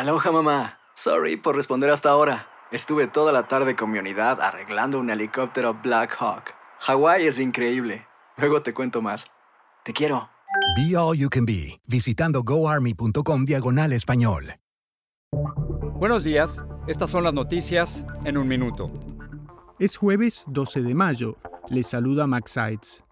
[0.00, 0.78] Aloha mamá.
[0.94, 2.48] Sorry por responder hasta ahora.
[2.72, 6.54] Estuve toda la tarde con mi unidad arreglando un helicóptero Black Hawk.
[6.78, 8.06] Hawái es increíble.
[8.38, 9.26] Luego te cuento más.
[9.84, 10.30] Te quiero.
[10.74, 14.54] Be All You Can Be, visitando goarmy.com diagonal español.
[15.96, 18.86] Buenos días, estas son las noticias en un minuto.
[19.78, 21.36] Es jueves 12 de mayo.
[21.68, 23.04] Les saluda Max Sides.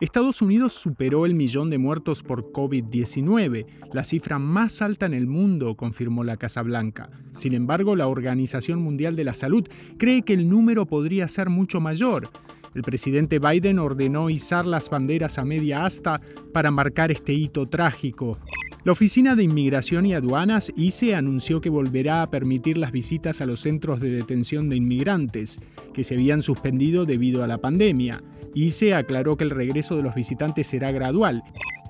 [0.00, 5.26] Estados Unidos superó el millón de muertos por COVID-19, la cifra más alta en el
[5.26, 7.10] mundo, confirmó la Casa Blanca.
[7.32, 9.68] Sin embargo, la Organización Mundial de la Salud
[9.98, 12.30] cree que el número podría ser mucho mayor.
[12.74, 16.22] El presidente Biden ordenó izar las banderas a media asta
[16.54, 18.38] para marcar este hito trágico.
[18.84, 23.46] La Oficina de Inmigración y Aduanas, ICE, anunció que volverá a permitir las visitas a
[23.46, 25.60] los centros de detención de inmigrantes,
[25.92, 28.22] que se habían suspendido debido a la pandemia
[28.70, 31.42] se aclaró que el regreso de los visitantes será gradual.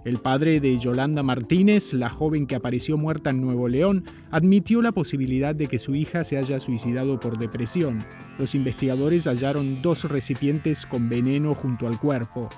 [0.04, 4.92] El padre de Yolanda Martínez, la joven que apareció muerta en Nuevo León, admitió la
[4.92, 7.98] posibilidad de que su hija se haya suicidado por depresión.
[8.38, 12.48] Los investigadores hallaron dos recipientes con veneno junto al cuerpo.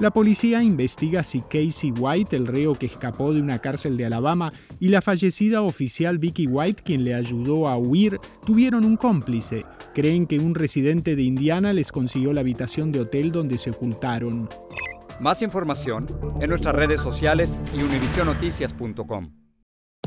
[0.00, 4.50] La policía investiga si Casey White, el reo que escapó de una cárcel de Alabama,
[4.78, 9.62] y la fallecida oficial Vicky White, quien le ayudó a huir, tuvieron un cómplice.
[9.92, 14.48] Creen que un residente de Indiana les consiguió la habitación de hotel donde se ocultaron.
[15.20, 16.06] Más información
[16.40, 19.39] en nuestras redes sociales y univisionoticias.com.